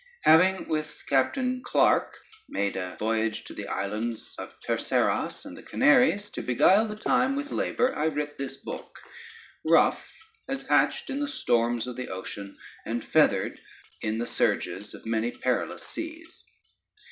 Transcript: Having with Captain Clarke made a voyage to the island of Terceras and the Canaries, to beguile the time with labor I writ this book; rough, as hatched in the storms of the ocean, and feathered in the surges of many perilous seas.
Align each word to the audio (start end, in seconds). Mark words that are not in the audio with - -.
Having 0.23 0.67
with 0.67 1.03
Captain 1.07 1.61
Clarke 1.63 2.17
made 2.49 2.75
a 2.75 2.95
voyage 2.97 3.43
to 3.43 3.53
the 3.53 3.67
island 3.67 4.17
of 4.39 4.51
Terceras 4.65 5.45
and 5.45 5.55
the 5.55 5.61
Canaries, 5.61 6.31
to 6.31 6.41
beguile 6.41 6.87
the 6.87 6.95
time 6.95 7.35
with 7.35 7.51
labor 7.51 7.95
I 7.95 8.07
writ 8.07 8.35
this 8.39 8.57
book; 8.57 8.97
rough, 9.63 10.03
as 10.47 10.63
hatched 10.63 11.11
in 11.11 11.19
the 11.19 11.27
storms 11.27 11.85
of 11.85 11.97
the 11.97 12.09
ocean, 12.09 12.57
and 12.83 13.05
feathered 13.05 13.59
in 14.01 14.17
the 14.17 14.25
surges 14.25 14.95
of 14.95 15.05
many 15.05 15.29
perilous 15.29 15.83
seas. 15.83 16.47